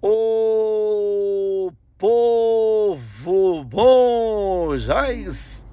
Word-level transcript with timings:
O 0.00 1.72
povo 1.98 3.64
bom, 3.64 4.78
já 4.78 5.12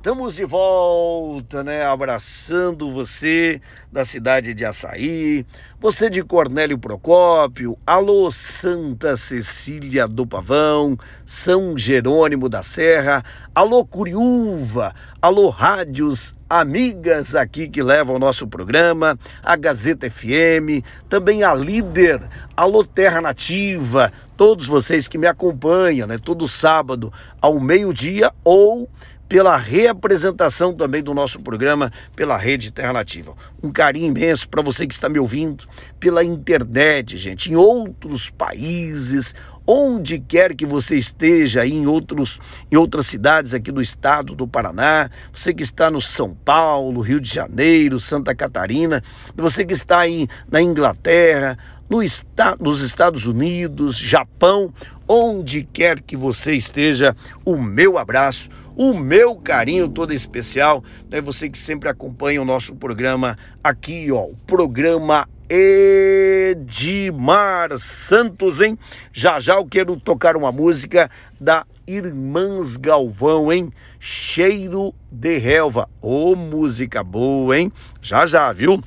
estamos 0.05 0.35
de 0.35 0.45
volta, 0.45 1.63
né? 1.63 1.83
Abraçando 1.83 2.91
você 2.91 3.59
da 3.91 4.05
cidade 4.05 4.53
de 4.53 4.63
Açaí, 4.63 5.43
você 5.79 6.11
de 6.11 6.23
Cornélio 6.23 6.77
Procópio, 6.77 7.75
alô 7.87 8.31
Santa 8.31 9.17
Cecília 9.17 10.07
do 10.07 10.27
Pavão, 10.27 10.95
São 11.25 11.75
Jerônimo 11.75 12.47
da 12.47 12.61
Serra, 12.61 13.23
alô 13.55 13.83
Curiúva, 13.83 14.93
alô 15.19 15.49
rádios 15.49 16.35
amigas 16.47 17.33
aqui 17.33 17.67
que 17.67 17.81
levam 17.81 18.17
o 18.17 18.19
nosso 18.19 18.47
programa, 18.47 19.17
a 19.41 19.55
Gazeta 19.55 20.07
FM, 20.07 20.85
também 21.09 21.43
a 21.43 21.51
Líder, 21.55 22.21
alô 22.55 22.83
Terra 22.83 23.21
Nativa, 23.21 24.13
todos 24.37 24.67
vocês 24.67 25.07
que 25.07 25.17
me 25.17 25.25
acompanham, 25.25 26.07
né, 26.07 26.19
todo 26.19 26.47
sábado 26.47 27.11
ao 27.41 27.59
meio-dia 27.59 28.31
ou 28.43 28.87
pela 29.27 29.57
reapresentação 29.57 30.73
também 30.73 31.01
do 31.01 31.13
nosso 31.13 31.39
programa 31.41 31.91
pela 32.15 32.37
Rede 32.37 32.71
Terra 32.71 32.93
Nativa. 32.93 33.35
Um 33.61 33.71
carinho 33.71 34.07
imenso 34.07 34.47
para 34.47 34.61
você 34.61 34.85
que 34.85 34.93
está 34.93 35.09
me 35.09 35.19
ouvindo 35.19 35.65
pela 35.99 36.23
internet, 36.23 37.17
gente, 37.17 37.51
em 37.51 37.55
outros 37.55 38.29
países, 38.29 39.33
onde 39.67 40.19
quer 40.19 40.53
que 40.53 40.65
você 40.65 40.95
esteja, 40.95 41.65
em, 41.65 41.87
outros, 41.87 42.39
em 42.71 42.75
outras 42.75 43.07
cidades 43.07 43.53
aqui 43.53 43.71
do 43.71 43.81
estado 43.81 44.35
do 44.35 44.47
Paraná, 44.47 45.09
você 45.33 45.53
que 45.53 45.63
está 45.63 45.89
no 45.89 46.01
São 46.01 46.35
Paulo, 46.35 47.01
Rio 47.01 47.19
de 47.19 47.33
Janeiro, 47.33 47.99
Santa 47.99 48.35
Catarina, 48.35 49.03
você 49.35 49.65
que 49.65 49.73
está 49.73 49.99
aí 49.99 50.27
na 50.49 50.61
Inglaterra, 50.61 51.57
no 51.89 52.01
está, 52.01 52.55
nos 52.59 52.81
Estados 52.81 53.25
Unidos, 53.25 53.97
Japão, 53.97 54.73
onde 55.07 55.63
quer 55.63 56.01
que 56.01 56.17
você 56.17 56.53
esteja, 56.53 57.15
o 57.43 57.57
meu 57.57 57.97
abraço, 57.97 58.49
o 58.75 58.93
meu 58.93 59.35
carinho 59.35 59.87
todo 59.87 60.13
especial, 60.13 60.83
né? 61.09 61.21
Você 61.21 61.49
que 61.49 61.57
sempre 61.57 61.87
acompanha 61.89 62.41
o 62.41 62.45
nosso 62.45 62.75
programa 62.75 63.37
aqui, 63.63 64.11
ó, 64.11 64.23
o 64.23 64.35
programa 64.47 65.29
Edmar 65.47 66.97
Santos, 67.77 68.59
hein? 68.61 68.77
Já 69.13 69.39
já 69.39 69.55
eu 69.55 69.65
quero 69.65 69.95
tocar 69.97 70.35
uma 70.35 70.51
música 70.51 71.09
da 71.39 71.65
Irmãs 71.87 72.77
Galvão, 72.77 73.53
hein? 73.53 73.71
Cheiro 73.99 74.91
de 75.11 75.37
relva. 75.37 75.87
Ô, 76.01 76.31
oh, 76.31 76.35
música 76.35 77.03
boa, 77.03 77.57
hein? 77.57 77.71
Já 78.01 78.25
já, 78.25 78.51
viu? 78.51 78.81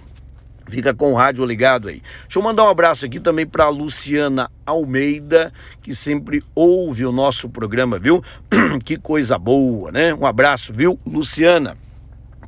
Fica 0.69 0.93
com 0.93 1.13
o 1.13 1.15
rádio 1.15 1.45
ligado 1.45 1.89
aí. 1.89 2.03
Deixa 2.23 2.39
eu 2.39 2.43
mandar 2.43 2.65
um 2.65 2.69
abraço 2.69 3.07
aqui 3.07 3.19
também 3.19 3.47
para 3.47 3.69
Luciana 3.69 4.51
Almeida, 4.67 5.53
que 5.83 5.95
sempre 5.95 6.45
ouve 6.55 7.07
o 7.07 7.13
nosso 7.13 7.49
programa, 7.49 7.99
viu? 7.99 8.23
que 8.85 8.99
coisa 8.99 9.39
boa, 9.39 9.91
né? 9.91 10.15
Um 10.15 10.27
abraço, 10.27 10.73
viu, 10.75 10.99
Luciana? 11.07 11.77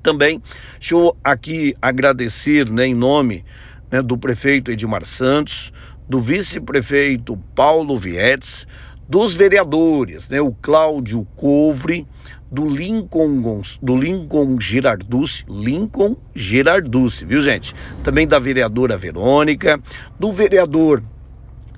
Também, 0.02 0.42
deixa 0.78 0.94
eu 0.94 1.16
aqui 1.22 1.74
agradecer, 1.80 2.70
né, 2.70 2.86
em 2.86 2.94
nome 2.94 3.44
né, 3.90 4.00
do 4.00 4.16
prefeito 4.16 4.70
Edmar 4.70 5.04
Santos, 5.04 5.72
do 6.08 6.18
vice-prefeito 6.18 7.36
Paulo 7.54 7.96
Vietes, 7.96 8.66
dos 9.08 9.34
vereadores, 9.34 10.28
né, 10.30 10.40
o 10.40 10.52
Cláudio 10.52 11.26
Covre, 11.36 12.06
do 12.50 12.68
Lincoln, 12.68 13.62
do 13.80 13.96
Lincoln 13.96 14.58
Girarducci, 14.60 15.44
Lincoln 15.48 16.16
Girarducci, 16.34 17.24
viu 17.24 17.40
gente? 17.40 17.74
Também 18.02 18.26
da 18.26 18.38
vereadora 18.38 18.96
Verônica, 18.96 19.80
do 20.18 20.32
vereador 20.32 21.02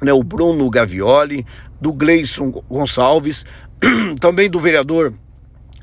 né, 0.02 0.12
o 0.12 0.22
Bruno 0.22 0.68
Gavioli, 0.68 1.46
do 1.80 1.92
Gleison 1.92 2.50
Gonçalves, 2.68 3.46
também 4.20 4.50
do 4.50 4.58
vereador 4.58 5.14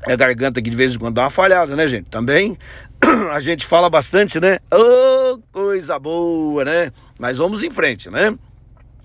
é 0.06 0.16
garganta 0.16 0.62
que 0.62 0.70
de 0.70 0.76
vez 0.76 0.94
em 0.94 0.98
quando 0.98 1.16
dá 1.16 1.22
uma 1.24 1.30
falhada, 1.30 1.76
né, 1.76 1.86
gente? 1.86 2.06
Também 2.06 2.56
a 3.32 3.40
gente 3.40 3.66
fala 3.66 3.90
bastante, 3.90 4.40
né? 4.40 4.58
Oh, 4.72 5.38
coisa 5.52 5.98
boa, 5.98 6.64
né? 6.64 6.92
Mas 7.18 7.38
vamos 7.38 7.62
em 7.62 7.70
frente, 7.70 8.08
né? 8.08 8.34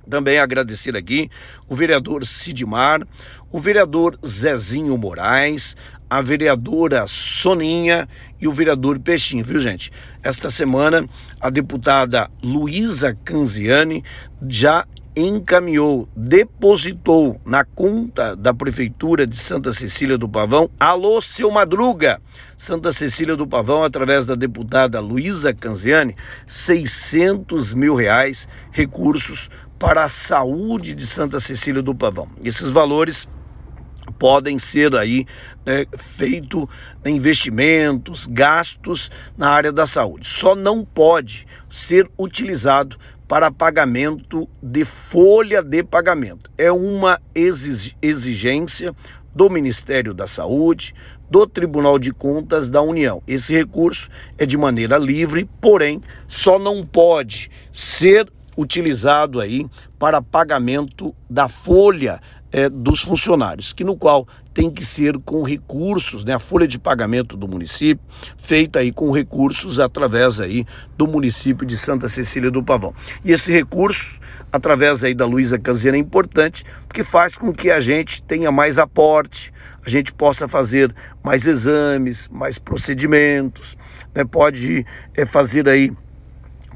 Também 0.10 0.40
agradecer 0.40 0.96
aqui 0.96 1.30
o 1.68 1.76
vereador 1.76 2.26
Sidmar, 2.26 3.06
o 3.52 3.60
vereador 3.60 4.18
Zezinho 4.26 4.98
Moraes, 4.98 5.76
a 6.10 6.22
vereadora 6.22 7.06
Soninha 7.08 8.08
e 8.40 8.48
o 8.48 8.54
vereador 8.54 9.00
Peixinho, 9.00 9.44
viu 9.44 9.60
gente? 9.60 9.92
Esta 10.22 10.50
semana 10.50 11.08
a 11.40 11.50
deputada 11.50 12.30
Luísa 12.44 13.18
Canziani 13.24 14.04
já 14.48 14.86
encaminhou, 15.16 16.10
depositou 16.16 17.40
na 17.46 17.64
conta 17.64 18.36
da 18.36 18.54
Prefeitura 18.54 19.26
de 19.26 19.38
Santa 19.38 19.72
Cecília 19.72 20.18
do 20.18 20.28
Pavão, 20.28 20.70
alô, 20.78 21.22
seu 21.22 21.50
Madruga, 21.50 22.22
Santa 22.58 22.92
Cecília 22.92 23.36
do 23.36 23.48
Pavão, 23.48 23.84
através 23.84 24.26
da 24.26 24.36
deputada 24.36 25.00
Luísa 25.00 25.54
Canziani, 25.54 26.16
600 26.46 27.74
mil 27.74 27.96
reais, 27.96 28.48
recursos 28.72 29.50
para 29.78 30.04
a 30.04 30.10
saúde 30.10 30.94
de 30.94 31.06
Santa 31.06 31.40
Cecília 31.40 31.82
do 31.82 31.94
Pavão. 31.94 32.30
Esses 32.44 32.72
valores 32.72 33.28
podem 34.18 34.60
ser 34.60 34.96
aí 34.96 35.26
né, 35.66 35.86
feito 35.98 36.70
investimentos, 37.06 38.28
gastos 38.28 39.12
na 39.38 39.50
área 39.50 39.72
da 39.72 39.86
saúde. 39.86 40.28
Só 40.28 40.56
não 40.56 40.86
pode 40.86 41.48
ser 41.70 42.10
utilizado 42.18 42.98
para 43.28 43.52
pagamento 43.52 44.48
de 44.62 44.86
folha 44.86 45.64
de 45.64 45.84
pagamento. 45.84 46.50
É 46.58 46.72
uma 46.72 47.20
exigência 47.34 48.94
do 49.34 49.50
Ministério 49.50 50.14
da 50.14 50.28
Saúde, 50.28 50.94
do 51.30 51.48
Tribunal 51.48 51.98
de 51.98 52.14
Contas 52.14 52.70
da 52.70 52.82
União. 52.82 53.22
Esse 53.28 53.54
recurso 53.54 54.10
é 54.38 54.46
de 54.46 54.58
maneira 54.58 54.98
livre, 54.98 55.50
porém 55.60 56.02
só 56.28 56.60
não 56.60 56.86
pode 56.86 57.50
ser 57.74 58.32
utilizado 58.58 59.40
aí 59.40 59.68
para 59.98 60.22
pagamento 60.22 61.16
da 61.30 61.48
folha 61.48 62.22
é, 62.56 62.70
dos 62.70 63.02
funcionários, 63.02 63.74
que 63.74 63.84
no 63.84 63.98
qual 63.98 64.26
tem 64.54 64.72
que 64.72 64.86
ser 64.86 65.18
com 65.20 65.44
recursos, 65.44 66.24
né, 66.24 66.34
a 66.34 66.40
folha 66.40 66.66
de 66.66 66.80
pagamento 66.80 67.36
do 67.36 67.46
município, 67.50 68.02
feita 68.38 68.80
aí 68.80 68.94
com 68.94 69.12
recursos 69.12 69.78
através 69.78 70.40
aí 70.40 70.66
do 70.98 71.06
município 71.06 71.68
de 71.68 71.76
Santa 71.76 72.08
Cecília 72.08 72.50
do 72.50 72.64
Pavão. 72.64 72.94
E 73.26 73.34
esse 73.34 73.52
recurso, 73.52 74.22
através 74.54 75.04
aí 75.04 75.14
da 75.14 75.26
Luísa 75.26 75.60
Canzeira, 75.60 75.98
é 75.98 76.00
importante, 76.00 76.64
porque 76.88 77.04
faz 77.04 77.36
com 77.36 77.52
que 77.52 77.70
a 77.70 77.82
gente 77.82 78.22
tenha 78.22 78.50
mais 78.54 78.80
aporte, 78.80 79.52
a 79.86 79.90
gente 79.90 80.14
possa 80.14 80.48
fazer 80.48 80.96
mais 81.22 81.46
exames, 81.46 82.30
mais 82.32 82.58
procedimentos, 82.58 83.76
né, 84.14 84.24
pode 84.24 84.86
é, 85.14 85.26
fazer 85.26 85.68
aí 85.68 85.92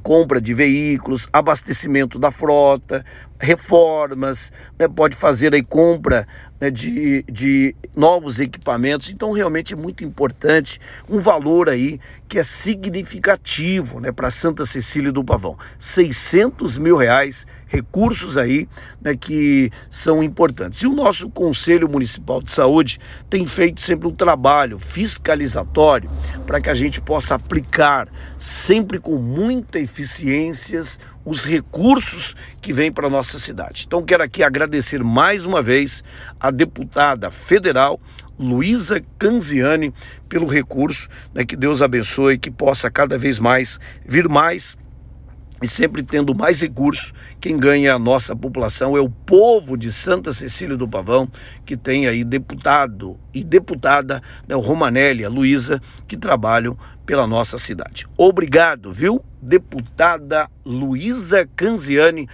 compra 0.10 0.42
de 0.42 0.56
veículos, 0.56 1.28
abastecimento 1.32 2.18
da 2.18 2.32
frota, 2.32 3.06
reformas, 3.40 4.52
né, 4.80 4.88
pode 4.88 5.16
fazer 5.16 5.54
aí 5.54 5.62
compra 5.62 6.28
né, 6.60 6.70
de, 6.70 7.24
de 7.24 7.76
novos 7.96 8.40
equipamentos. 8.40 9.10
Então, 9.10 9.32
realmente 9.32 9.74
é 9.74 9.78
muito 9.78 10.04
importante 10.04 10.80
um 11.10 11.20
valor 11.20 11.70
aí 11.70 12.00
que 12.28 12.38
é 12.38 12.44
significativo 12.44 14.00
né, 14.00 14.12
para 14.12 14.30
Santa 14.30 14.66
Cecília 14.66 15.12
do 15.12 15.24
Pavão. 15.24 15.58
600 15.78 16.78
mil 16.78 16.96
reais, 16.96 17.46
recursos 17.66 18.38
aí 18.38 18.68
né, 19.02 19.16
que 19.16 19.72
são 19.90 20.22
importantes. 20.22 20.82
E 20.82 20.88
o 20.88 20.94
nosso 20.94 21.30
Conselho 21.30 21.90
Municipal 21.90 22.42
de 22.42 22.52
Saúde 22.52 23.00
tem 23.30 23.46
feito 23.48 23.82
sempre 23.82 24.08
um 24.08 24.14
trabalho 24.14 24.78
fiscalizatório 24.78 26.10
para 26.46 26.62
que 26.62 26.70
a 26.70 26.74
gente 26.74 27.02
possa 27.02 27.36
aplicar 27.36 28.08
sempre 28.38 29.00
com 29.00 29.18
muita 29.18 29.80
eficiência 29.80 30.82
os 31.30 31.46
recursos 31.46 32.36
que 32.60 32.74
vêm 32.74 32.92
para 32.92 33.06
a 33.06 33.10
nossa 33.10 33.38
cidade. 33.38 33.84
Então 33.86 34.04
quero 34.04 34.24
aqui 34.24 34.42
agradecer 34.42 35.04
mais 35.04 35.46
uma 35.46 35.62
vez 35.62 36.04
a 36.40 36.50
deputada 36.50 37.30
federal 37.30 38.02
Luísa 38.40 39.00
Canziani 39.20 39.94
pelo 40.28 40.48
recurso, 40.48 41.08
né, 41.32 41.46
que 41.46 41.56
Deus 41.56 41.84
abençoe, 41.84 42.40
que 42.40 42.50
possa 42.50 42.90
cada 42.90 43.16
vez 43.16 43.38
mais 43.38 43.80
vir 44.04 44.28
mais 44.28 44.76
e 45.62 45.68
sempre 45.68 46.04
tendo 46.04 46.34
mais 46.34 46.62
recursos, 46.62 47.14
quem 47.40 47.58
ganha 47.58 47.96
a 47.96 48.00
nossa 48.00 48.36
população 48.36 48.96
é 48.96 49.02
o 49.02 49.10
povo 49.10 49.78
de 49.78 49.92
Santa 49.92 50.32
Cecília 50.32 50.78
do 50.78 50.88
Pavão, 50.88 51.30
que 51.66 51.76
tem 51.76 52.08
aí 52.08 52.24
deputado 52.24 53.18
e 53.34 53.44
deputada, 53.44 54.22
né, 54.48 54.56
o 54.56 54.60
Romanelli, 54.60 55.26
a 55.26 55.30
Luísa, 55.30 55.82
que 56.08 56.18
trabalham 56.18 56.78
pela 57.06 57.26
nossa 57.26 57.58
cidade. 57.58 58.06
Obrigado, 58.16 58.92
viu? 58.92 59.24
Deputada 59.42 60.48
Luísa 60.64 61.50
Canziani, 61.56 62.28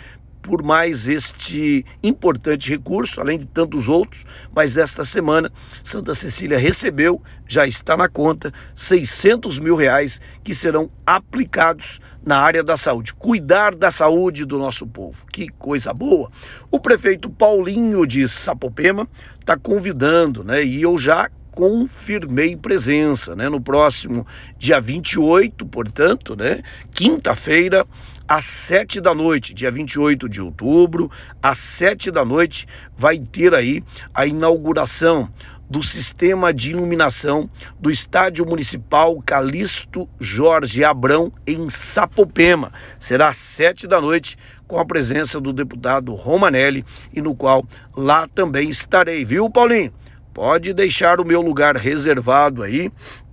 por 0.46 0.62
mais 0.62 1.08
este 1.08 1.84
importante 2.04 2.70
recurso, 2.70 3.20
além 3.20 3.40
de 3.40 3.46
tantos 3.46 3.90
outros, 3.90 4.26
mas 4.54 4.78
esta 4.78 5.04
semana 5.04 5.52
Santa 5.84 6.14
Cecília 6.14 6.58
recebeu, 6.58 7.20
já 7.48 7.66
está 7.66 7.98
na 7.98 8.08
conta, 8.08 8.54
600 8.76 9.58
mil 9.58 9.76
reais 9.76 10.22
que 10.44 10.54
serão 10.54 10.92
aplicados 11.06 12.00
na 12.24 12.38
área 12.38 12.64
da 12.64 12.78
saúde, 12.78 13.14
cuidar 13.16 13.74
da 13.74 13.90
saúde 13.90 14.46
do 14.46 14.60
nosso 14.60 14.86
povo. 14.86 15.26
Que 15.32 15.50
coisa 15.50 15.92
boa! 15.92 16.30
O 16.70 16.80
prefeito 16.80 17.28
Paulinho 17.28 18.06
de 18.06 18.28
Sapopema 18.28 19.08
está 19.40 19.58
convidando, 19.58 20.44
né? 20.44 20.64
E 20.64 20.84
eu 20.84 20.98
já 20.98 21.30
confirmei 21.56 22.56
presença, 22.56 23.34
né? 23.34 23.48
No 23.48 23.62
próximo 23.62 24.28
dia 24.58 24.80
28, 24.80 25.66
portanto, 25.66 26.36
né? 26.36 26.62
Quinta-feira, 26.94 27.88
às 28.28 28.44
sete 28.44 29.00
da 29.00 29.16
noite, 29.16 29.54
dia 29.54 29.72
28 29.72 30.28
de 30.28 30.42
outubro, 30.42 31.10
às 31.42 31.58
sete 31.58 32.12
da 32.12 32.26
noite, 32.26 32.68
vai 32.96 33.18
ter 33.18 33.56
aí 33.56 33.82
a 34.14 34.26
inauguração 34.26 35.30
do 35.68 35.82
sistema 35.82 36.54
de 36.54 36.72
iluminação 36.72 37.50
do 37.80 37.90
Estádio 37.90 38.46
Municipal 38.46 39.20
Calixto 39.26 40.08
Jorge 40.20 40.84
Abrão, 40.84 41.32
em 41.48 41.70
Sapopema. 41.70 42.72
Será 43.00 43.30
às 43.30 43.38
sete 43.38 43.88
da 43.88 44.00
noite, 44.00 44.38
com 44.68 44.78
a 44.78 44.86
presença 44.86 45.40
do 45.40 45.54
deputado 45.54 46.14
Romanelli, 46.14 46.84
e 47.14 47.22
no 47.22 47.34
qual 47.34 47.66
lá 47.96 48.28
também 48.28 48.70
estarei, 48.70 49.24
viu, 49.24 49.50
Paulinho? 49.50 49.94
Pode 50.36 50.74
deixar 50.74 51.22
o 51.22 51.26
meu 51.26 51.40
lugar 51.40 51.78
reservado 51.78 52.62
aí, 52.62 52.92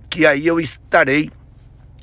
que 0.09 0.25
aí 0.25 0.47
eu 0.47 0.57
estarei 0.57 1.29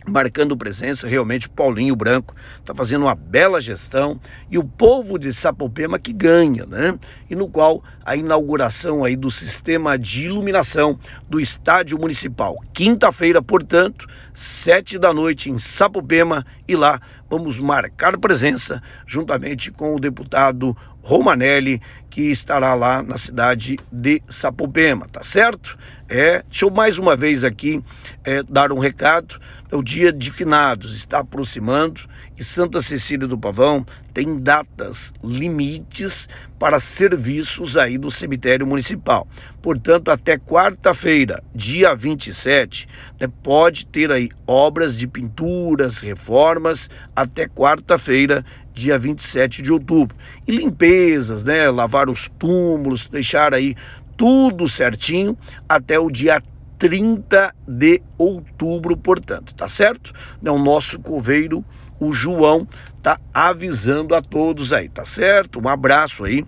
marcando 0.06 0.54
presença, 0.54 1.08
realmente 1.08 1.46
o 1.46 1.50
Paulinho 1.50 1.96
Branco 1.96 2.34
está 2.58 2.74
fazendo 2.74 3.06
uma 3.06 3.14
bela 3.14 3.62
gestão 3.62 4.20
e 4.50 4.58
o 4.58 4.64
povo 4.64 5.18
de 5.18 5.32
Sapopema 5.32 5.98
que 5.98 6.12
ganha, 6.12 6.66
né? 6.66 6.98
E 7.30 7.34
no 7.34 7.48
qual 7.48 7.82
a 8.04 8.14
inauguração 8.14 9.02
aí 9.02 9.16
do 9.16 9.30
sistema 9.30 9.98
de 9.98 10.26
iluminação 10.26 10.98
do 11.28 11.40
estádio 11.40 11.98
municipal. 11.98 12.58
Quinta-feira, 12.74 13.40
portanto, 13.40 14.06
sete 14.34 14.98
da 14.98 15.14
noite 15.14 15.50
em 15.50 15.58
Sapopema 15.58 16.44
e 16.68 16.76
lá 16.76 17.00
vamos 17.30 17.58
marcar 17.58 18.18
presença 18.18 18.82
juntamente 19.06 19.70
com 19.70 19.94
o 19.94 20.00
deputado 20.00 20.76
Romanelli, 21.02 21.80
que 22.10 22.22
estará 22.22 22.74
lá 22.74 23.02
na 23.02 23.16
cidade 23.16 23.78
de 23.90 24.20
Sapopema, 24.28 25.06
tá 25.10 25.22
certo? 25.22 25.78
É, 26.08 26.42
deixa 26.50 26.64
eu 26.64 26.70
mais 26.70 26.98
uma 26.98 27.14
vez 27.14 27.44
aqui 27.44 27.82
é, 28.24 28.42
dar 28.42 28.72
um 28.72 28.78
recado. 28.78 29.40
É 29.70 29.76
o 29.76 29.82
dia 29.82 30.12
de 30.12 30.30
finados 30.32 30.96
está 30.96 31.20
aproximando 31.20 32.00
e 32.36 32.42
Santa 32.42 32.80
Cecília 32.80 33.28
do 33.28 33.38
Pavão 33.38 33.86
tem 34.12 34.40
datas 34.40 35.14
limites 35.22 36.28
para 36.58 36.80
serviços 36.80 37.76
aí 37.76 37.96
do 37.96 38.10
cemitério 38.10 38.66
municipal. 38.66 39.28
Portanto, 39.62 40.10
até 40.10 40.36
quarta-feira, 40.36 41.44
dia 41.54 41.94
27, 41.94 42.88
né, 43.20 43.28
pode 43.42 43.86
ter 43.86 44.10
aí 44.10 44.30
obras 44.46 44.96
de 44.96 45.06
pinturas, 45.06 45.98
reformas 46.00 46.90
até 47.14 47.46
quarta-feira, 47.46 48.44
dia 48.80 48.98
27 48.98 49.62
de 49.62 49.72
outubro. 49.72 50.16
E 50.46 50.52
limpezas, 50.52 51.44
né, 51.44 51.70
lavar 51.70 52.08
os 52.08 52.28
túmulos, 52.38 53.06
deixar 53.06 53.54
aí 53.54 53.76
tudo 54.16 54.68
certinho 54.68 55.36
até 55.68 55.98
o 55.98 56.10
dia 56.10 56.42
30 56.78 57.54
de 57.66 58.02
outubro, 58.16 58.96
portanto, 58.96 59.54
tá 59.54 59.68
certo? 59.68 60.12
O 60.42 60.58
nosso 60.58 60.98
coveiro, 60.98 61.64
o 61.98 62.12
João, 62.12 62.66
tá 63.02 63.18
avisando 63.32 64.14
a 64.14 64.22
todos 64.22 64.72
aí, 64.72 64.88
tá 64.88 65.04
certo? 65.04 65.60
Um 65.60 65.68
abraço 65.68 66.24
aí 66.24 66.44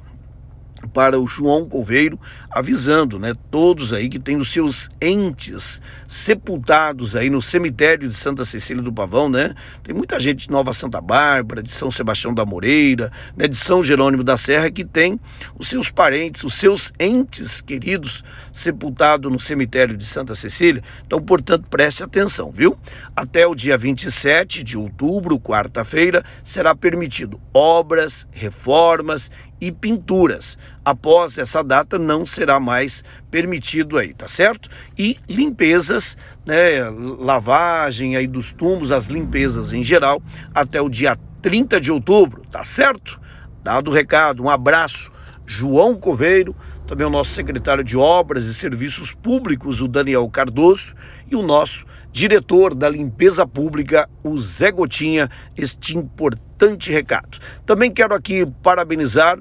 para 0.89 1.19
o 1.19 1.27
João 1.27 1.69
Coveiro, 1.69 2.19
avisando, 2.51 3.19
né, 3.19 3.35
todos 3.51 3.93
aí 3.93 4.09
que 4.09 4.19
têm 4.19 4.37
os 4.37 4.53
seus 4.53 4.89
entes 5.01 5.81
sepultados 6.07 7.17
aí 7.17 7.31
no 7.31 7.41
cemitério 7.41 8.09
de 8.09 8.15
Santa 8.15 8.45
Cecília 8.45 8.83
do 8.83 8.93
Pavão, 8.93 9.29
né? 9.29 9.55
Tem 9.83 9.95
muita 9.95 10.21
gente 10.21 10.47
de 10.47 10.51
Nova 10.51 10.73
Santa 10.73 11.01
Bárbara, 11.01 11.63
de 11.63 11.71
São 11.71 11.91
Sebastião 11.91 12.35
da 12.35 12.45
Moreira, 12.45 13.11
né, 13.37 13.49
de 13.49 13.57
São 13.57 13.83
Jerônimo 13.83 14.23
da 14.23 14.37
Serra 14.37 14.71
que 14.71 14.85
tem 14.85 15.19
os 15.59 15.69
seus 15.69 15.91
parentes, 15.91 16.45
os 16.45 16.55
seus 16.55 16.93
entes 17.01 17.61
queridos 17.61 18.23
sepultados 18.53 19.33
no 19.33 19.41
cemitério 19.41 19.97
de 19.97 20.05
Santa 20.05 20.35
Cecília. 20.35 20.83
Então, 21.07 21.21
portanto, 21.21 21.67
preste 21.69 22.03
atenção, 22.03 22.53
viu? 22.53 22.77
Até 23.17 23.47
o 23.47 23.55
dia 23.55 23.79
27 23.79 24.63
de 24.63 24.77
outubro, 24.77 25.41
quarta-feira, 25.41 26.25
será 26.43 26.75
permitido 26.75 27.41
obras, 27.55 28.27
reformas 28.31 29.31
e 29.63 29.71
pinturas. 29.71 30.59
Após 30.85 31.39
essa 31.39 31.63
data 31.63 31.97
não 31.97 32.27
será 32.27 32.59
mais 32.59 33.05
permitido 33.31 33.97
aí, 33.97 34.13
tá 34.13 34.27
certo? 34.27 34.69
E 34.99 35.17
limpezas, 35.29 36.19
né, 36.45 36.83
lavagem 37.21 38.17
aí 38.17 38.27
dos 38.27 38.51
túmulos, 38.51 38.91
as 38.91 39.07
limpezas 39.07 39.73
em 39.73 39.85
geral, 39.85 40.21
até 40.53 40.83
o 40.83 40.89
dia 40.89 41.17
30 41.41 41.81
de 41.81 41.93
outubro, 41.93 42.43
tá 42.51 42.65
certo? 42.65 43.21
Dado 43.63 43.93
o 43.93 43.95
recado, 43.95 44.43
um 44.43 44.51
abraço. 44.51 45.13
João 45.47 45.95
Coveiro, 45.95 46.57
também 46.85 47.07
o 47.07 47.11
nosso 47.11 47.31
secretário 47.31 47.85
de 47.85 47.97
Obras 47.97 48.47
e 48.47 48.55
Serviços 48.55 49.15
Públicos, 49.15 49.81
o 49.81 49.87
Daniel 49.87 50.29
Cardoso, 50.29 50.95
e 51.31 51.37
o 51.37 51.43
nosso 51.43 51.87
diretor 52.13 52.75
da 52.75 52.89
limpeza 52.89 53.47
pública, 53.47 54.09
o 54.23 54.39
Zé 54.39 54.71
Gotinha, 54.71 55.31
este 55.57 55.97
importante 55.97 56.93
recado. 56.93 57.39
Também 57.65 57.91
quero 57.91 58.15
aqui 58.15 58.47
parabenizar 58.63 59.39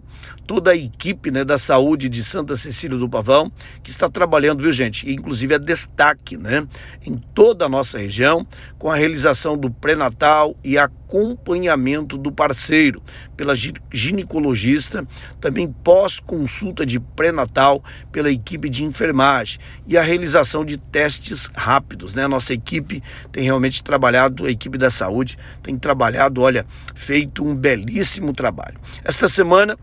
toda 0.51 0.71
a 0.71 0.75
equipe 0.75 1.31
né, 1.31 1.45
da 1.45 1.57
saúde 1.57 2.09
de 2.09 2.21
Santa 2.21 2.57
Cecília 2.57 2.97
do 2.97 3.07
Pavão, 3.07 3.49
que 3.81 3.89
está 3.89 4.09
trabalhando, 4.09 4.61
viu 4.61 4.71
gente? 4.73 5.09
Inclusive 5.09 5.55
é 5.55 5.59
destaque 5.59 6.35
né, 6.35 6.67
em 7.05 7.15
toda 7.33 7.65
a 7.65 7.69
nossa 7.69 7.97
região, 7.97 8.45
com 8.77 8.89
a 8.89 8.95
realização 8.95 9.57
do 9.57 9.71
pré-natal 9.71 10.53
e 10.61 10.77
acompanhamento 10.77 12.17
do 12.17 12.33
parceiro 12.33 13.01
pela 13.37 13.53
ginecologista, 13.93 15.07
também 15.39 15.71
pós-consulta 15.71 16.85
de 16.85 16.99
pré-natal 16.99 17.81
pela 18.11 18.29
equipe 18.29 18.69
de 18.69 18.83
enfermagem 18.83 19.57
e 19.87 19.97
a 19.97 20.01
realização 20.01 20.65
de 20.65 20.75
testes 20.77 21.49
rápidos. 21.55 22.13
Né? 22.13 22.27
Nossa 22.27 22.53
equipe 22.61 23.01
tem 23.31 23.43
realmente 23.43 23.83
trabalhado, 23.83 24.45
a 24.45 24.51
equipe 24.51 24.77
da 24.77 24.89
saúde 24.89 25.37
tem 25.63 25.77
trabalhado, 25.77 26.41
olha, 26.41 26.65
feito 26.95 27.43
um 27.43 27.55
belíssimo 27.55 28.33
trabalho. 28.33 28.79
Esta 29.03 29.27
semana 29.27 29.77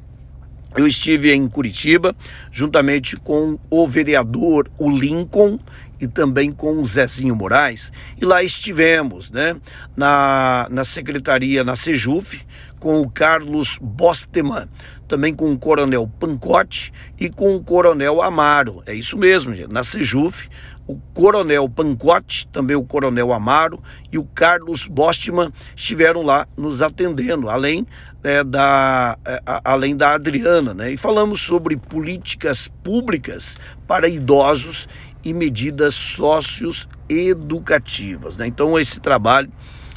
eu 0.77 0.87
estive 0.87 1.33
em 1.33 1.49
Curitiba, 1.49 2.15
juntamente 2.53 3.17
com 3.17 3.59
o 3.71 3.89
vereador, 3.89 4.71
o 4.79 4.91
Lincoln, 4.91 5.59
e 6.01 6.07
também 6.07 6.53
com 6.53 6.81
o 6.81 6.87
Zezinho 6.87 7.35
Moraes, 7.35 7.93
e 8.21 8.25
lá 8.25 8.41
estivemos, 8.43 9.33
né, 9.33 9.57
na, 9.97 10.69
na 10.71 10.85
secretaria, 10.85 11.65
na 11.65 11.75
Sejuf, 11.75 12.41
com 12.79 13.01
o 13.01 13.11
Carlos 13.11 13.79
Bosteman, 13.83 14.69
também 15.09 15.35
com 15.35 15.51
o 15.51 15.59
Coronel 15.59 16.09
Pancote 16.21 16.93
e 17.19 17.29
com 17.29 17.57
o 17.57 17.65
Coronel 17.65 18.23
Amaro. 18.23 18.83
É 18.87 18.95
isso 18.95 19.19
mesmo, 19.19 19.53
gente. 19.55 19.73
Na 19.73 19.83
Sejuf, 19.83 20.49
o 20.89 20.99
Coronel 21.13 21.69
Pancote, 21.69 22.49
também 22.49 22.75
o 22.75 22.83
Coronel 22.83 23.31
Amaro 23.31 23.79
e 24.11 24.17
o 24.17 24.25
Carlos 24.25 24.87
Bostman 24.87 25.53
estiveram 25.77 26.23
lá 26.23 26.49
nos 26.57 26.81
atendendo, 26.81 27.51
além 27.51 27.87
é, 28.25 28.43
da, 28.43 29.19
é, 29.25 29.41
além 29.63 29.95
da 29.95 30.15
Adriana, 30.15 30.73
né? 30.73 30.91
E 30.91 30.97
falamos 30.97 31.43
sobre 31.43 31.77
políticas 31.77 32.69
públicas 32.83 33.59
para 33.87 34.09
idosos 34.09 34.89
e 35.23 35.35
medidas 35.35 35.95
socioeducativas, 35.95 38.39
né? 38.39 38.47
Então 38.47 38.79
esse 38.79 38.99
trabalho 38.99 39.53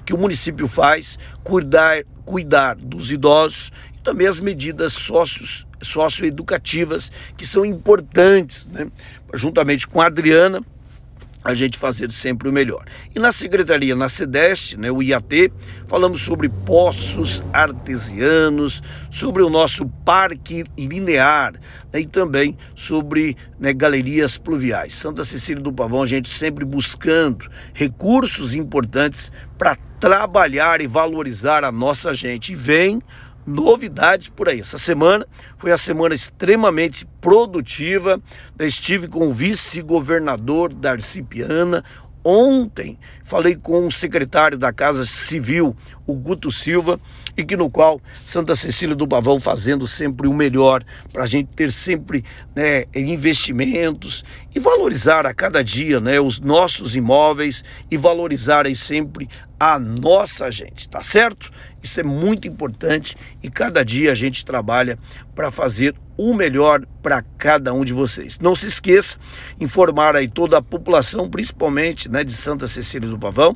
que 0.05 0.13
o 0.13 0.17
município 0.17 0.67
faz, 0.67 1.17
cuidar, 1.41 2.03
cuidar 2.25 2.75
dos 2.75 3.11
idosos 3.11 3.71
e 3.97 4.01
também 4.01 4.27
as 4.27 4.41
medidas 4.41 4.91
socios, 4.91 5.65
socioeducativas 5.81 7.09
que 7.37 7.47
são 7.47 7.63
importantes, 7.63 8.67
né? 8.67 8.91
Juntamente 9.33 9.87
com 9.87 10.01
a 10.01 10.07
Adriana, 10.07 10.61
a 11.43 11.53
gente 11.53 11.77
fazer 11.77 12.11
sempre 12.11 12.47
o 12.47 12.51
melhor. 12.51 12.85
E 13.15 13.19
na 13.19 13.31
secretaria, 13.31 13.95
na 13.95 14.07
SEDEST, 14.07 14.77
né, 14.77 14.91
o 14.91 15.01
IAT, 15.01 15.51
falamos 15.87 16.21
sobre 16.21 16.49
poços 16.49 17.43
artesianos, 17.51 18.81
sobre 19.09 19.41
o 19.41 19.49
nosso 19.49 19.87
parque 20.05 20.63
linear 20.77 21.53
né, 21.91 22.01
e 22.01 22.05
também 22.05 22.57
sobre 22.75 23.35
né, 23.59 23.73
galerias 23.73 24.37
pluviais. 24.37 24.95
Santa 24.95 25.23
Cecília 25.23 25.61
do 25.61 25.73
Pavão, 25.73 26.03
a 26.03 26.07
gente 26.07 26.29
sempre 26.29 26.63
buscando 26.63 27.49
recursos 27.73 28.53
importantes 28.53 29.31
para 29.57 29.75
trabalhar 29.99 30.81
e 30.81 30.87
valorizar 30.87 31.63
a 31.63 31.71
nossa 31.71 32.13
gente. 32.13 32.53
E 32.53 32.55
vem 32.55 33.01
novidades 33.45 34.29
por 34.29 34.49
aí. 34.49 34.59
Essa 34.59 34.77
semana 34.77 35.25
foi 35.57 35.71
a 35.71 35.77
semana 35.77 36.13
extremamente 36.15 37.05
produtiva. 37.19 38.21
Estive 38.59 39.07
com 39.07 39.27
o 39.27 39.33
vice-governador 39.33 40.73
Darcy 40.73 41.23
Piana. 41.23 41.83
Ontem 42.23 42.99
falei 43.31 43.55
com 43.55 43.87
o 43.87 43.91
secretário 43.91 44.57
da 44.57 44.73
Casa 44.73 45.05
Civil, 45.05 45.73
o 46.05 46.13
Guto 46.13 46.51
Silva, 46.51 46.99
e 47.37 47.45
que 47.45 47.55
no 47.55 47.69
qual 47.69 48.01
Santa 48.25 48.57
Cecília 48.57 48.93
do 48.93 49.07
Pavão 49.07 49.39
fazendo 49.39 49.87
sempre 49.87 50.27
o 50.27 50.33
melhor 50.33 50.83
para 51.13 51.23
a 51.23 51.25
gente 51.25 51.47
ter 51.55 51.71
sempre 51.71 52.25
né, 52.53 52.83
investimentos 52.93 54.25
e 54.53 54.59
valorizar 54.59 55.25
a 55.25 55.33
cada 55.33 55.63
dia 55.63 56.01
né, 56.01 56.19
os 56.19 56.41
nossos 56.41 56.93
imóveis 56.93 57.63
e 57.89 57.95
valorizar 57.95 58.65
aí 58.65 58.75
sempre 58.75 59.29
a 59.57 59.79
nossa 59.79 60.51
gente, 60.51 60.89
tá 60.89 61.01
certo? 61.01 61.51
Isso 61.81 61.99
é 61.99 62.03
muito 62.03 62.47
importante 62.47 63.15
e 63.41 63.49
cada 63.49 63.85
dia 63.85 64.11
a 64.11 64.15
gente 64.15 64.43
trabalha 64.43 64.97
para 65.35 65.51
fazer 65.51 65.95
o 66.17 66.33
melhor 66.33 66.85
para 67.01 67.23
cada 67.37 67.73
um 67.73 67.85
de 67.85 67.93
vocês. 67.93 68.37
Não 68.39 68.55
se 68.55 68.67
esqueça, 68.67 69.17
informar 69.59 70.15
aí 70.15 70.27
toda 70.27 70.57
a 70.57 70.61
população, 70.61 71.29
principalmente 71.29 72.09
né, 72.09 72.23
de 72.23 72.33
Santa 72.33 72.67
Cecília 72.67 73.07
do 73.07 73.17
Pavão, 73.21 73.55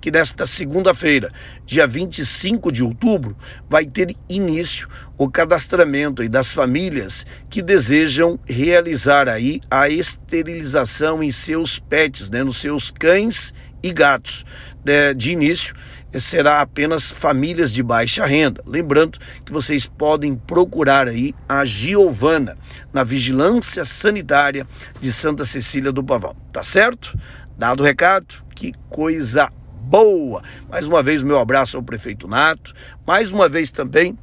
que 0.00 0.10
nesta 0.10 0.46
segunda-feira, 0.46 1.32
dia 1.64 1.86
25 1.86 2.70
de 2.70 2.82
outubro, 2.82 3.36
vai 3.68 3.86
ter 3.86 4.14
início 4.28 4.88
o 5.18 5.28
cadastramento 5.28 6.28
das 6.28 6.52
famílias 6.52 7.26
que 7.50 7.62
desejam 7.62 8.38
realizar 8.44 9.28
aí 9.28 9.60
a 9.70 9.88
esterilização 9.88 11.22
em 11.22 11.32
seus 11.32 11.78
pets, 11.80 12.30
né, 12.30 12.44
nos 12.44 12.58
seus 12.58 12.90
cães 12.90 13.52
e 13.82 13.92
gatos. 13.92 14.44
De, 14.84 15.14
de 15.14 15.32
início, 15.32 15.74
será 16.20 16.60
apenas 16.60 17.10
famílias 17.10 17.72
de 17.72 17.82
baixa 17.82 18.24
renda. 18.24 18.62
Lembrando 18.64 19.18
que 19.44 19.52
vocês 19.52 19.86
podem 19.86 20.36
procurar 20.36 21.08
aí 21.08 21.34
a 21.48 21.64
Giovana 21.64 22.56
na 22.92 23.02
Vigilância 23.02 23.84
Sanitária 23.84 24.66
de 25.00 25.10
Santa 25.10 25.44
Cecília 25.44 25.90
do 25.90 26.04
Pavão. 26.04 26.36
Tá 26.52 26.62
certo? 26.62 27.18
Dado 27.58 27.80
o 27.80 27.84
recado, 27.84 28.45
que 28.56 28.72
coisa 28.88 29.52
boa. 29.82 30.42
Mais 30.68 30.88
uma 30.88 31.02
vez, 31.02 31.22
meu 31.22 31.38
abraço 31.38 31.76
ao 31.76 31.82
prefeito 31.82 32.26
Nato. 32.26 32.74
Mais 33.06 33.30
uma 33.30 33.48
vez 33.48 33.70
também 33.70 34.18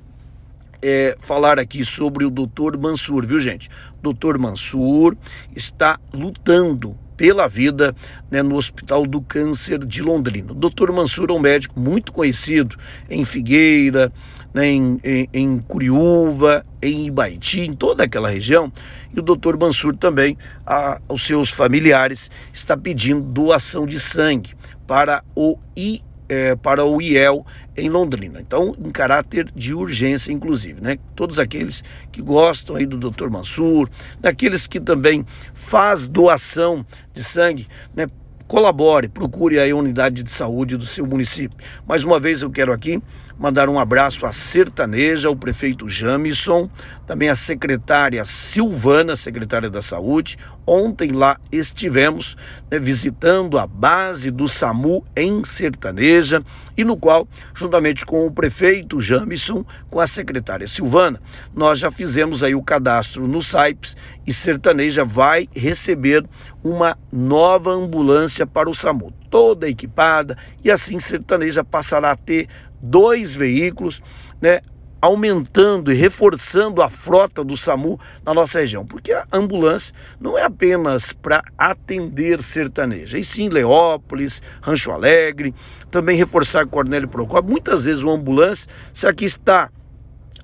é, 0.82 1.16
falar 1.20 1.60
aqui 1.60 1.86
sobre 1.86 2.25
o 2.25 2.32
doutor 2.32 2.78
Mansur, 2.78 3.25
viu 3.25 3.40
gente? 3.40 3.70
Doutor 4.02 4.40
Mansur 4.40 5.16
está 5.56 6.00
lutando 6.12 6.98
pela 7.16 7.48
vida 7.48 7.94
né, 8.30 8.42
no 8.42 8.56
Hospital 8.56 9.06
do 9.06 9.22
Câncer 9.22 9.86
de 9.86 10.02
Londrina. 10.02 10.52
O 10.52 10.56
doutor 10.56 10.92
Mansur 10.92 11.30
é 11.30 11.34
um 11.34 11.40
médico 11.40 11.80
muito 11.80 12.12
conhecido 12.12 12.75
em 13.08 13.24
Figueira, 13.24 14.12
né, 14.53 14.67
em, 14.67 15.00
em, 15.03 15.29
em 15.33 15.60
Curiúva, 15.60 16.65
em 16.81 17.07
Ibaiti, 17.07 17.62
em 17.62 17.74
toda 17.74 18.03
aquela 18.03 18.29
região. 18.29 18.72
E 19.13 19.19
o 19.19 19.24
doutor 19.24 19.57
Mansur 19.57 19.95
também, 19.95 20.38
a, 20.65 21.00
aos 21.07 21.25
seus 21.25 21.50
familiares, 21.50 22.29
está 22.53 22.77
pedindo 22.77 23.22
doação 23.22 23.86
de 23.86 24.00
sangue 24.00 24.53
para 24.86 25.24
o 25.36 25.57
I, 25.75 26.01
é, 26.29 26.55
para 26.55 26.86
o 26.86 27.01
IEL 27.01 27.45
em 27.75 27.89
Londrina. 27.89 28.39
Então, 28.39 28.75
em 28.77 28.91
caráter 28.91 29.51
de 29.55 29.74
urgência, 29.74 30.31
inclusive, 30.31 30.81
né? 30.81 30.98
Todos 31.15 31.39
aqueles 31.39 31.83
que 32.12 32.22
gostam 32.22 32.75
aí 32.75 32.86
do 32.86 32.98
Dr. 32.98 33.29
Mansur, 33.29 33.89
daqueles 34.19 34.67
que 34.67 34.79
também 34.79 35.25
faz 35.53 36.07
doação 36.07 36.86
de 37.13 37.24
sangue, 37.24 37.67
né? 37.95 38.07
Colabore, 38.48 39.08
procure 39.08 39.60
a 39.60 39.76
unidade 39.76 40.24
de 40.24 40.32
saúde 40.32 40.78
do 40.78 40.86
seu 40.86 41.06
município. 41.06 41.58
Mais 41.88 42.04
uma 42.04 42.20
vez 42.20 42.42
eu 42.42 42.50
quero 42.50 42.72
aqui 42.72 43.02
mandar 43.38 43.68
um 43.68 43.80
abraço 43.80 44.26
à 44.26 44.32
Sertaneja, 44.32 45.28
ao 45.28 45.36
prefeito 45.36 45.90
Jamison, 45.90 46.70
também 47.06 47.30
à 47.30 47.36
secretária 47.36 48.24
Silvana, 48.24 49.16
secretária 49.16 49.70
da 49.70 49.82
Saúde. 49.82 50.38
Ontem 50.66 51.12
lá 51.12 51.38
estivemos 51.52 52.38
né, 52.72 52.80
visitando 52.80 53.58
a 53.58 53.68
base 53.68 54.32
do 54.32 54.48
SAMU 54.48 55.04
em 55.16 55.44
Sertaneja 55.44 56.42
e 56.78 56.86
no 56.86 56.96
qual, 56.96 57.28
juntamente 57.54 58.06
com 58.06 58.26
o 58.26 58.32
prefeito 58.32 59.02
Jamison, 59.02 59.66
com 59.90 60.00
a 60.00 60.08
secretária 60.08 60.68
Silvana, 60.68 61.20
nós 61.54 61.80
já 61.80 61.92
fizemos 61.92 62.44
aí 62.44 62.56
o 62.56 62.64
cadastro 62.64 63.28
no 63.28 63.42
SAIPS 63.42 63.98
e 64.26 64.32
Sertaneja 64.32 65.04
vai 65.04 65.50
receber 65.54 66.26
uma 66.64 66.98
nova 67.12 67.72
ambulância 67.72 68.43
para 68.46 68.70
o 68.70 68.76
SAMU, 68.76 69.14
toda 69.30 69.70
equipada, 69.70 70.38
e 70.64 70.72
assim 70.72 71.00
Sertaneja 71.00 71.64
passará 71.64 72.12
a 72.12 72.16
ter 72.16 72.48
dois 72.82 73.36
veículos, 73.36 74.02
né, 74.42 74.62
aumentando 75.02 75.92
e 75.92 75.96
reforçando 75.96 76.82
a 76.82 76.90
frota 76.90 77.44
do 77.44 77.58
SAMU 77.58 78.00
na 78.26 78.34
nossa 78.34 78.62
região, 78.62 78.86
porque 78.86 79.12
a 79.12 79.26
ambulância 79.34 79.94
não 80.18 80.38
é 80.38 80.44
apenas 80.44 81.12
para 81.12 81.44
atender 81.58 82.42
sertaneja, 82.42 83.18
e 83.18 83.24
sim 83.24 83.50
Leópolis, 83.50 84.42
Rancho 84.62 84.92
Alegre, 84.92 85.54
também 85.92 86.16
reforçar 86.16 86.66
Cornélio 86.66 87.10
Procópio. 87.10 87.52
Muitas 87.52 87.84
vezes 87.84 88.02
uma 88.02 88.14
ambulância, 88.14 88.70
se 88.94 89.06
aqui 89.06 89.26
está 89.26 89.70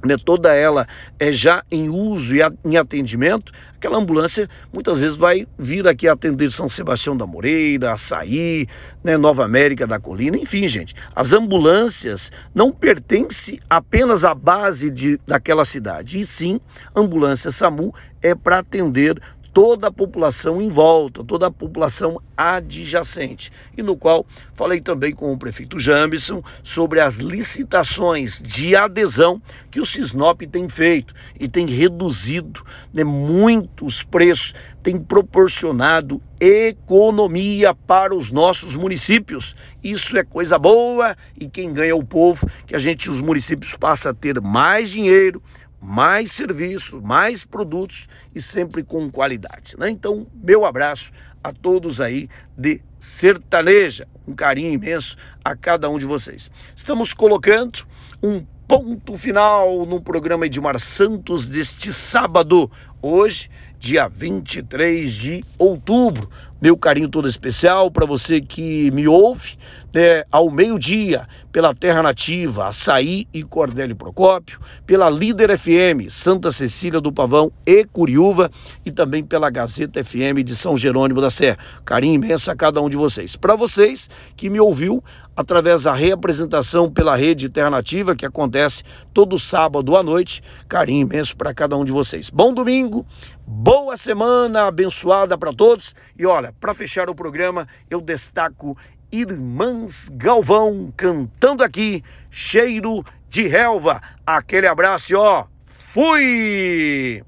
né, 0.03 0.15
toda 0.23 0.53
ela 0.53 0.87
é 1.19 1.31
já 1.31 1.63
em 1.69 1.89
uso 1.89 2.35
e 2.35 2.41
em 2.63 2.77
atendimento, 2.77 3.51
aquela 3.75 3.97
ambulância 3.97 4.49
muitas 4.71 5.01
vezes 5.01 5.17
vai 5.17 5.47
vir 5.57 5.87
aqui 5.87 6.07
atender 6.07 6.51
São 6.51 6.69
Sebastião 6.69 7.15
da 7.15 7.25
Moreira, 7.25 7.93
Açaí, 7.93 8.67
né, 9.03 9.17
Nova 9.17 9.43
América 9.43 9.85
da 9.85 9.99
Colina, 9.99 10.37
enfim, 10.37 10.67
gente. 10.67 10.95
As 11.15 11.33
ambulâncias 11.33 12.31
não 12.53 12.71
pertencem 12.71 13.59
apenas 13.69 14.23
à 14.23 14.33
base 14.33 14.89
de, 14.89 15.19
daquela 15.27 15.65
cidade, 15.65 16.19
e 16.19 16.25
sim, 16.25 16.59
ambulância 16.95 17.51
SAMU 17.51 17.93
é 18.21 18.35
para 18.35 18.59
atender 18.59 19.19
toda 19.53 19.87
a 19.87 19.91
população 19.91 20.61
em 20.61 20.69
volta, 20.69 21.23
toda 21.23 21.47
a 21.47 21.51
população 21.51 22.21
adjacente, 22.35 23.51
e 23.77 23.81
no 23.81 23.97
qual 23.97 24.25
falei 24.53 24.79
também 24.79 25.13
com 25.13 25.31
o 25.31 25.37
prefeito 25.37 25.79
Jambison 25.79 26.41
sobre 26.63 26.99
as 26.99 27.17
licitações 27.17 28.41
de 28.41 28.75
adesão 28.75 29.41
que 29.69 29.79
o 29.79 29.85
Cisnop 29.85 30.41
tem 30.41 30.67
feito 30.67 31.13
e 31.39 31.47
tem 31.47 31.65
reduzido 31.65 32.63
né, 32.93 33.03
muito 33.03 33.85
os 33.85 34.03
preços, 34.03 34.53
tem 34.81 34.97
proporcionado 34.97 36.21
economia 36.39 37.73
para 37.73 38.15
os 38.15 38.31
nossos 38.31 38.75
municípios. 38.75 39.55
Isso 39.83 40.17
é 40.17 40.23
coisa 40.23 40.57
boa 40.57 41.15
e 41.37 41.49
quem 41.49 41.73
ganha 41.73 41.91
é 41.91 41.93
o 41.93 42.03
povo, 42.03 42.49
que 42.65 42.75
a 42.75 42.79
gente, 42.79 43.09
os 43.09 43.19
municípios, 43.19 43.75
passa 43.75 44.11
a 44.11 44.13
ter 44.13 44.39
mais 44.39 44.89
dinheiro, 44.89 45.41
mais 45.81 46.31
serviços, 46.31 47.01
mais 47.01 47.43
produtos 47.43 48.07
e 48.33 48.41
sempre 48.41 48.83
com 48.83 49.09
qualidade. 49.09 49.75
Né? 49.77 49.89
Então, 49.89 50.27
meu 50.33 50.65
abraço 50.65 51.11
a 51.43 51.51
todos 51.53 52.01
aí 52.01 52.29
de 52.57 52.81
Sertaneja, 52.99 54.07
um 54.27 54.33
carinho 54.33 54.73
imenso 54.73 55.15
a 55.43 55.55
cada 55.55 55.89
um 55.89 55.97
de 55.97 56.05
vocês. 56.05 56.51
Estamos 56.75 57.13
colocando 57.13 57.85
um 58.21 58.45
ponto 58.67 59.17
final 59.17 59.85
no 59.85 60.01
programa 60.01 60.45
Edmar 60.45 60.79
Santos 60.79 61.47
deste 61.47 61.91
sábado, 61.93 62.69
hoje, 63.01 63.49
dia 63.79 64.07
23 64.07 65.11
de 65.11 65.45
outubro. 65.57 66.29
Meu 66.61 66.77
carinho 66.77 67.07
todo 67.07 67.27
especial 67.27 67.89
para 67.89 68.05
você 68.05 68.41
que 68.41 68.91
me 68.91 69.07
ouve 69.07 69.57
né, 69.93 70.23
ao 70.29 70.51
meio-dia 70.51 71.25
pela 71.53 71.73
Terra 71.73 72.03
Nativa, 72.03 72.67
Açaí 72.67 73.25
e 73.33 73.43
Cordélio 73.43 73.95
Procópio, 73.95 74.59
pela 74.85 75.09
Líder 75.09 75.57
FM, 75.57 76.09
Santa 76.09 76.51
Cecília 76.51 76.99
do 76.99 77.13
Pavão 77.13 77.49
e 77.65 77.85
Curiúva 77.85 78.51
e 78.85 78.91
também 78.91 79.23
pela 79.23 79.49
Gazeta 79.49 80.03
FM 80.03 80.43
de 80.43 80.53
São 80.53 80.75
Jerônimo 80.75 81.21
da 81.21 81.29
Serra. 81.29 81.57
Carinho 81.85 82.15
imenso 82.15 82.51
a 82.51 82.55
cada 82.55 82.81
um 82.81 82.89
de 82.89 82.97
vocês. 82.97 83.37
Para 83.37 83.55
vocês 83.55 84.09
que 84.35 84.49
me 84.49 84.59
ouviu 84.59 85.01
através 85.39 85.83
da 85.83 85.93
reapresentação 85.93 86.91
pela 86.91 87.15
rede 87.15 87.47
Terra 87.47 87.69
Nativa, 87.69 88.13
que 88.13 88.25
acontece 88.25 88.83
todo 89.13 89.39
sábado 89.39 89.95
à 89.95 90.03
noite, 90.03 90.43
carinho 90.67 91.07
imenso 91.07 91.35
para 91.37 91.53
cada 91.53 91.77
um 91.77 91.85
de 91.85 91.93
vocês. 91.93 92.29
Bom 92.29 92.53
domingo, 92.53 93.05
boa 93.51 93.97
semana 93.97 94.67
abençoada 94.67 95.35
para 95.35 95.51
todos 95.51 95.95
e 96.17 96.23
olha, 96.23 96.53
para 96.59 96.71
fechar 96.75 97.09
o 97.09 97.15
programa, 97.15 97.67
eu 97.89 97.99
destaco 97.99 98.77
Irmãs 99.11 100.07
Galvão 100.13 100.93
cantando 100.95 101.63
aqui, 101.63 102.03
cheiro 102.29 103.03
de 103.27 103.47
relva. 103.47 103.99
Aquele 104.23 104.67
abraço, 104.67 105.17
ó. 105.17 105.47
Fui! 105.63 107.17